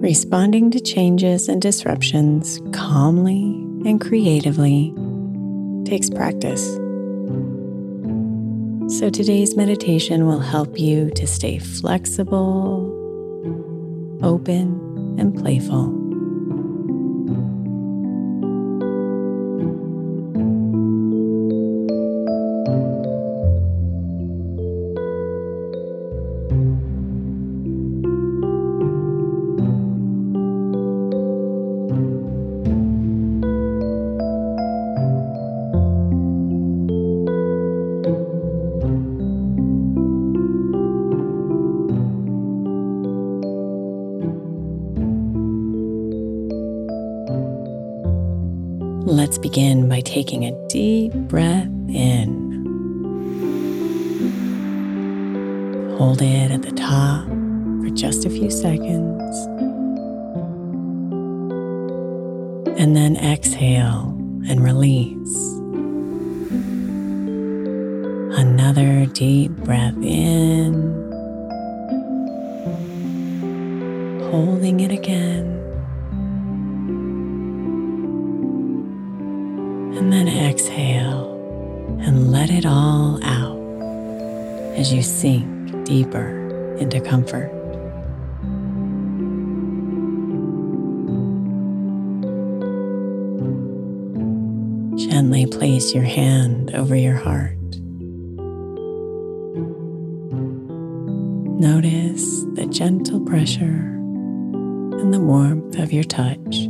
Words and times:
Responding 0.00 0.70
to 0.70 0.78
changes 0.78 1.48
and 1.48 1.60
disruptions 1.60 2.60
calmly 2.72 3.42
and 3.84 4.00
creatively 4.00 4.94
takes 5.84 6.08
practice. 6.08 6.76
So, 8.96 9.10
today's 9.10 9.56
meditation 9.56 10.26
will 10.26 10.38
help 10.38 10.78
you 10.78 11.10
to 11.10 11.26
stay 11.26 11.58
flexible, 11.58 12.86
open, 14.22 15.16
and 15.18 15.36
playful. 15.36 15.97
Let's 49.08 49.38
begin 49.38 49.88
by 49.88 50.02
taking 50.02 50.44
a 50.44 50.68
deep 50.68 51.14
breath 51.14 51.64
in. 51.88 52.66
Hold 55.96 56.20
it 56.20 56.50
at 56.50 56.60
the 56.60 56.72
top 56.72 57.26
for 57.26 57.88
just 57.88 58.26
a 58.26 58.30
few 58.30 58.50
seconds. 58.50 59.46
And 62.78 62.94
then 62.94 63.16
exhale 63.16 64.14
and 64.46 64.62
release. 64.62 65.36
Another 68.38 69.06
deep 69.06 69.52
breath 69.52 69.96
in. 70.02 70.74
Holding 74.30 74.80
it 74.80 74.92
again. 74.92 75.57
And 79.98 80.12
then 80.12 80.28
exhale 80.28 81.34
and 82.00 82.30
let 82.30 82.50
it 82.50 82.64
all 82.64 83.18
out. 83.24 83.58
as 84.78 84.92
you 84.92 85.02
sink 85.02 85.44
deeper 85.84 86.28
into 86.78 87.00
comfort. 87.00 87.50
Gently 94.96 95.46
place 95.46 95.92
your 95.92 96.04
hand 96.04 96.72
over 96.76 96.94
your 96.94 97.16
heart. 97.16 97.58
Notice 101.60 102.44
the 102.54 102.68
gentle 102.70 103.20
pressure 103.22 103.98
and 105.00 105.12
the 105.12 105.18
warmth 105.18 105.76
of 105.80 105.92
your 105.92 106.04
touch. 106.04 106.68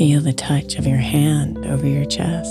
Feel 0.00 0.22
the 0.22 0.32
touch 0.32 0.76
of 0.76 0.86
your 0.86 0.96
hand 0.96 1.58
over 1.66 1.86
your 1.86 2.06
chest. 2.06 2.50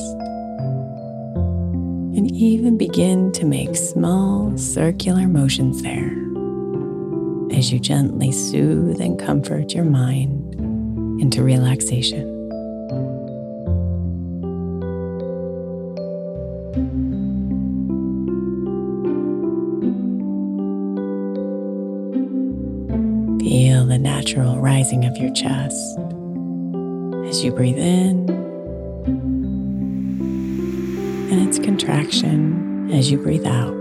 And 2.15 2.29
even 2.31 2.77
begin 2.77 3.31
to 3.31 3.43
make 3.43 3.75
small 3.75 4.55
circular 4.55 5.27
motions 5.27 5.81
there 5.81 6.11
as 7.51 7.73
you 7.73 7.79
gently 7.79 8.31
soothe 8.31 9.01
and 9.01 9.19
comfort 9.19 9.73
your 9.73 9.83
mind 9.83 10.53
into 11.19 11.41
relaxation. 11.41 12.21
Feel 23.39 23.87
the 23.87 23.97
natural 23.97 24.59
rising 24.59 25.05
of 25.05 25.17
your 25.17 25.33
chest 25.33 25.97
as 27.29 27.43
you 27.43 27.51
breathe 27.51 27.77
in 27.77 28.27
and 31.31 31.47
its 31.47 31.59
contraction 31.59 32.91
as 32.91 33.11
you 33.11 33.19
breathe 33.19 33.45
out. 33.45 33.78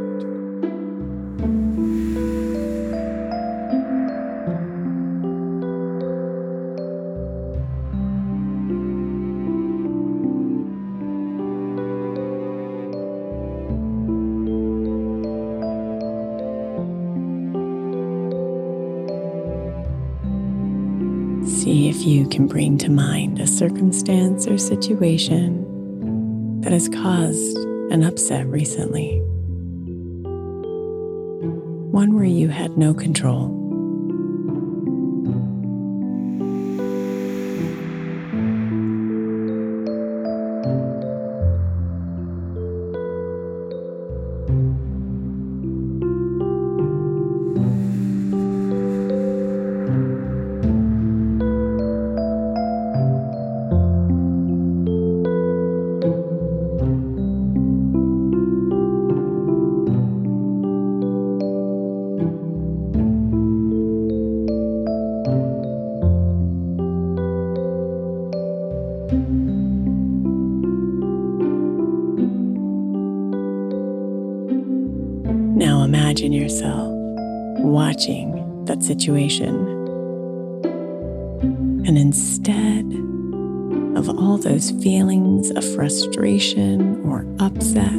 See 21.69 21.91
if 21.91 22.07
you 22.07 22.27
can 22.27 22.47
bring 22.47 22.79
to 22.79 22.89
mind 22.89 23.41
a 23.41 23.47
circumstance 23.47 24.47
or 24.47 24.57
situation 24.57 26.63
that 26.63 26.73
has 26.73 26.89
caused 26.89 27.59
an 27.93 28.05
upset 28.05 28.47
recently. 28.47 29.21
One 31.93 32.15
where 32.15 32.25
you 32.25 32.49
had 32.49 32.79
no 32.79 32.95
control. 32.95 33.68
That 78.69 78.83
situation. 78.83 79.55
And 81.87 81.99
instead 81.99 82.85
of 83.97 84.09
all 84.11 84.37
those 84.39 84.71
feelings 84.83 85.51
of 85.51 85.65
frustration 85.75 87.03
or 87.05 87.27
upset, 87.41 87.93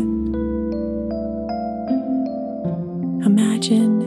imagine 3.25 3.99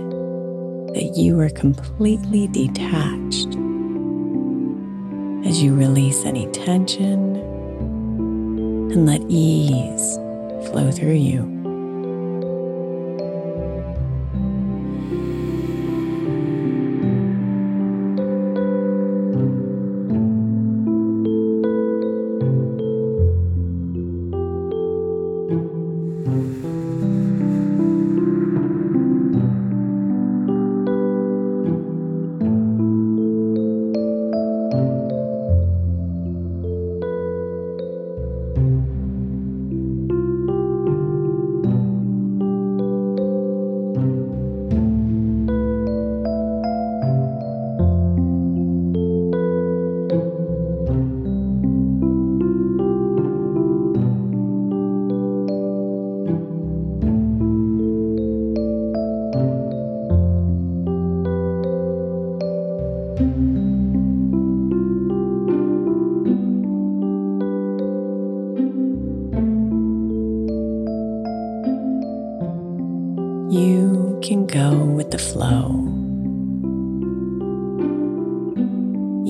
that 0.94 1.12
you 1.16 1.38
are 1.40 1.50
completely 1.50 2.46
detached 2.46 3.48
as 5.44 5.62
you 5.62 5.74
release 5.74 6.24
any 6.24 6.46
tension 6.52 7.36
and 8.92 9.04
let 9.04 9.20
ease 9.28 10.16
flow 10.70 10.92
through 10.92 11.14
you. 11.14 11.51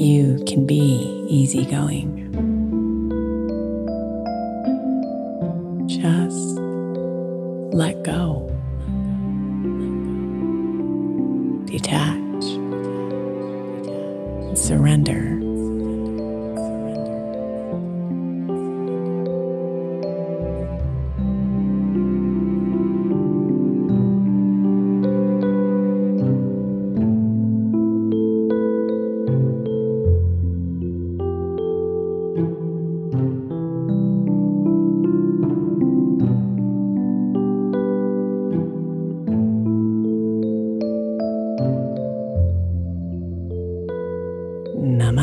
You 0.03 0.43
can 0.49 0.67
be 0.67 1.25
easygoing. 1.29 2.22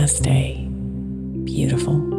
Namaste. 0.09 1.45
Beautiful. 1.45 2.18